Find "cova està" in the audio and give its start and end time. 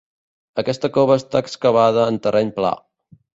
0.95-1.41